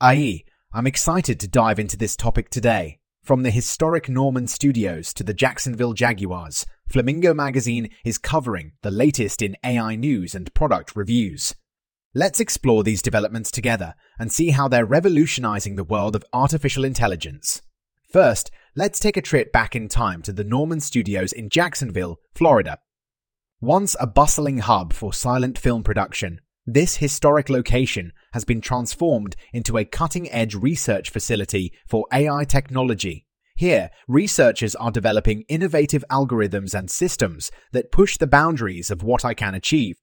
i.e., 0.00 0.44
I'm 0.72 0.86
excited 0.86 1.40
to 1.40 1.48
dive 1.48 1.80
into 1.80 1.96
this 1.96 2.14
topic 2.14 2.50
today. 2.50 3.00
From 3.24 3.42
the 3.42 3.50
historic 3.50 4.08
Norman 4.08 4.46
Studios 4.46 5.12
to 5.14 5.24
the 5.24 5.34
Jacksonville 5.34 5.92
Jaguars, 5.92 6.64
Flamingo 6.88 7.34
Magazine 7.34 7.90
is 8.04 8.16
covering 8.16 8.72
the 8.82 8.92
latest 8.92 9.42
in 9.42 9.56
AI 9.64 9.96
news 9.96 10.36
and 10.36 10.54
product 10.54 10.94
reviews. 10.94 11.56
Let's 12.14 12.38
explore 12.38 12.84
these 12.84 13.02
developments 13.02 13.50
together 13.50 13.96
and 14.20 14.30
see 14.30 14.50
how 14.50 14.68
they're 14.68 14.86
revolutionizing 14.86 15.74
the 15.74 15.82
world 15.82 16.14
of 16.14 16.24
artificial 16.32 16.84
intelligence. 16.84 17.60
First, 18.08 18.52
let's 18.76 19.00
take 19.00 19.16
a 19.16 19.22
trip 19.22 19.50
back 19.50 19.74
in 19.74 19.88
time 19.88 20.22
to 20.22 20.32
the 20.32 20.44
Norman 20.44 20.78
Studios 20.78 21.32
in 21.32 21.48
Jacksonville, 21.48 22.20
Florida. 22.36 22.78
Once 23.60 23.96
a 23.98 24.06
bustling 24.06 24.58
hub 24.58 24.92
for 24.92 25.12
silent 25.12 25.58
film 25.58 25.82
production, 25.82 26.40
this 26.74 26.96
historic 26.96 27.48
location 27.48 28.12
has 28.34 28.44
been 28.44 28.60
transformed 28.60 29.36
into 29.54 29.78
a 29.78 29.86
cutting 29.86 30.30
edge 30.30 30.54
research 30.54 31.08
facility 31.08 31.72
for 31.88 32.04
AI 32.12 32.44
technology. 32.44 33.24
Here, 33.56 33.90
researchers 34.06 34.74
are 34.76 34.90
developing 34.90 35.44
innovative 35.48 36.04
algorithms 36.10 36.74
and 36.74 36.90
systems 36.90 37.50
that 37.72 37.90
push 37.90 38.18
the 38.18 38.26
boundaries 38.26 38.90
of 38.90 39.02
what 39.02 39.24
I 39.24 39.32
can 39.32 39.54
achieve. 39.54 39.96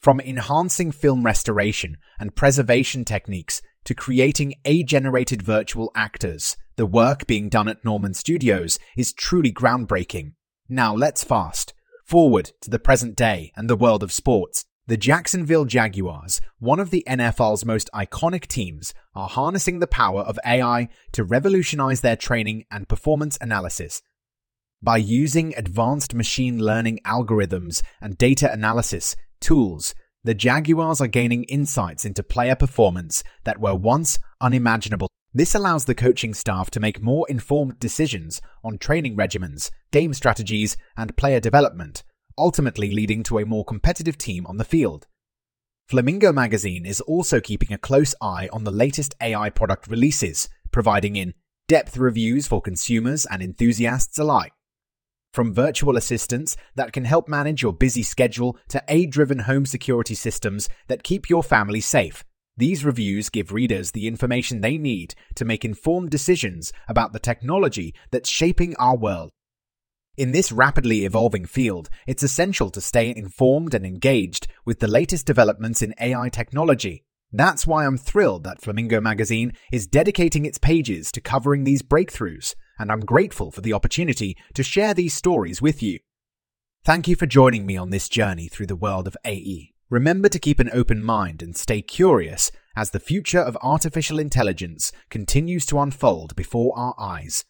From 0.00 0.20
enhancing 0.20 0.92
film 0.92 1.24
restoration 1.24 1.96
and 2.20 2.36
preservation 2.36 3.06
techniques 3.06 3.62
to 3.84 3.94
creating 3.94 4.56
AI 4.66 4.82
generated 4.82 5.40
virtual 5.40 5.90
actors, 5.94 6.58
the 6.76 6.84
work 6.84 7.26
being 7.26 7.48
done 7.48 7.66
at 7.66 7.82
Norman 7.82 8.12
Studios 8.12 8.78
is 8.94 9.14
truly 9.14 9.52
groundbreaking. 9.52 10.34
Now 10.68 10.94
let's 10.94 11.24
fast 11.24 11.72
forward 12.04 12.52
to 12.62 12.70
the 12.70 12.78
present 12.78 13.16
day 13.16 13.52
and 13.56 13.68
the 13.68 13.76
world 13.76 14.02
of 14.02 14.12
sports. 14.12 14.64
The 14.88 14.96
Jacksonville 14.96 15.66
Jaguars, 15.66 16.40
one 16.60 16.80
of 16.80 16.88
the 16.88 17.04
NFL's 17.06 17.62
most 17.62 17.90
iconic 17.94 18.46
teams, 18.46 18.94
are 19.14 19.28
harnessing 19.28 19.80
the 19.80 19.86
power 19.86 20.22
of 20.22 20.38
AI 20.46 20.88
to 21.12 21.24
revolutionize 21.24 22.00
their 22.00 22.16
training 22.16 22.64
and 22.70 22.88
performance 22.88 23.36
analysis. 23.38 24.00
By 24.82 24.96
using 24.96 25.54
advanced 25.58 26.14
machine 26.14 26.64
learning 26.64 27.00
algorithms 27.04 27.82
and 28.00 28.16
data 28.16 28.50
analysis 28.50 29.14
tools, 29.42 29.94
the 30.24 30.32
Jaguars 30.32 31.02
are 31.02 31.06
gaining 31.06 31.44
insights 31.44 32.06
into 32.06 32.22
player 32.22 32.56
performance 32.56 33.22
that 33.44 33.60
were 33.60 33.74
once 33.74 34.18
unimaginable. 34.40 35.10
This 35.34 35.54
allows 35.54 35.84
the 35.84 35.94
coaching 35.94 36.32
staff 36.32 36.70
to 36.70 36.80
make 36.80 37.02
more 37.02 37.26
informed 37.28 37.78
decisions 37.78 38.40
on 38.64 38.78
training 38.78 39.18
regimens, 39.18 39.70
game 39.92 40.14
strategies, 40.14 40.78
and 40.96 41.14
player 41.14 41.40
development 41.40 42.04
ultimately 42.38 42.90
leading 42.90 43.22
to 43.24 43.38
a 43.38 43.44
more 43.44 43.64
competitive 43.64 44.16
team 44.16 44.46
on 44.46 44.56
the 44.56 44.64
field. 44.64 45.06
Flamingo 45.88 46.32
Magazine 46.32 46.86
is 46.86 47.00
also 47.02 47.40
keeping 47.40 47.72
a 47.72 47.78
close 47.78 48.14
eye 48.20 48.48
on 48.52 48.64
the 48.64 48.70
latest 48.70 49.14
AI 49.20 49.50
product 49.50 49.88
releases, 49.88 50.48
providing 50.70 51.16
in 51.16 51.34
depth 51.66 51.96
reviews 51.96 52.46
for 52.46 52.60
consumers 52.60 53.26
and 53.26 53.42
enthusiasts 53.42 54.18
alike. 54.18 54.52
From 55.32 55.52
virtual 55.52 55.96
assistants 55.96 56.56
that 56.74 56.92
can 56.92 57.04
help 57.04 57.28
manage 57.28 57.62
your 57.62 57.72
busy 57.72 58.02
schedule 58.02 58.56
to 58.68 58.82
AI 58.88 59.06
driven 59.06 59.40
home 59.40 59.66
security 59.66 60.14
systems 60.14 60.68
that 60.88 61.02
keep 61.02 61.28
your 61.28 61.42
family 61.42 61.80
safe, 61.80 62.24
these 62.58 62.84
reviews 62.84 63.30
give 63.30 63.52
readers 63.52 63.92
the 63.92 64.08
information 64.08 64.60
they 64.60 64.78
need 64.78 65.14
to 65.36 65.44
make 65.44 65.64
informed 65.64 66.10
decisions 66.10 66.72
about 66.88 67.12
the 67.12 67.20
technology 67.20 67.94
that's 68.10 68.28
shaping 68.28 68.74
our 68.76 68.96
world. 68.96 69.30
In 70.18 70.32
this 70.32 70.50
rapidly 70.50 71.04
evolving 71.04 71.46
field, 71.46 71.88
it's 72.08 72.24
essential 72.24 72.70
to 72.70 72.80
stay 72.80 73.14
informed 73.16 73.72
and 73.72 73.86
engaged 73.86 74.48
with 74.64 74.80
the 74.80 74.88
latest 74.88 75.26
developments 75.26 75.80
in 75.80 75.94
AI 76.00 76.28
technology. 76.28 77.04
That's 77.30 77.68
why 77.68 77.86
I'm 77.86 77.96
thrilled 77.96 78.42
that 78.42 78.60
Flamingo 78.60 79.00
Magazine 79.00 79.52
is 79.70 79.86
dedicating 79.86 80.44
its 80.44 80.58
pages 80.58 81.12
to 81.12 81.20
covering 81.20 81.62
these 81.62 81.82
breakthroughs, 81.82 82.56
and 82.80 82.90
I'm 82.90 83.04
grateful 83.04 83.52
for 83.52 83.60
the 83.60 83.72
opportunity 83.72 84.36
to 84.54 84.64
share 84.64 84.92
these 84.92 85.14
stories 85.14 85.62
with 85.62 85.84
you. 85.84 86.00
Thank 86.84 87.06
you 87.06 87.14
for 87.14 87.26
joining 87.26 87.64
me 87.64 87.76
on 87.76 87.90
this 87.90 88.08
journey 88.08 88.48
through 88.48 88.66
the 88.66 88.74
world 88.74 89.06
of 89.06 89.16
AI. 89.24 89.68
Remember 89.88 90.28
to 90.30 90.40
keep 90.40 90.58
an 90.58 90.70
open 90.72 91.00
mind 91.00 91.44
and 91.44 91.56
stay 91.56 91.80
curious 91.80 92.50
as 92.74 92.90
the 92.90 92.98
future 92.98 93.38
of 93.38 93.56
artificial 93.62 94.18
intelligence 94.18 94.90
continues 95.10 95.64
to 95.66 95.78
unfold 95.78 96.34
before 96.34 96.76
our 96.76 96.96
eyes. 96.98 97.44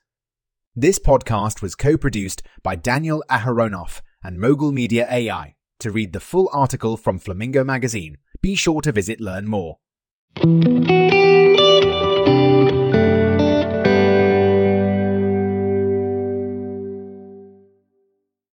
This 0.81 1.01
podcast 1.01 1.61
was 1.61 1.75
co 1.75 1.97
produced 1.97 2.45
by 2.63 2.77
Daniel 2.77 3.25
Aharonoff 3.29 4.01
and 4.23 4.39
Mogul 4.39 4.71
Media 4.71 5.09
AI. 5.11 5.57
To 5.81 5.91
read 5.91 6.13
the 6.13 6.21
full 6.21 6.49
article 6.53 6.97
from 6.97 7.19
Flamingo 7.19 7.65
Magazine, 7.65 8.19
be 8.43 8.55
sure 8.55 8.81
to 8.83 8.93
visit 8.93 9.21
Learn 9.21 9.49
More. 9.49 9.79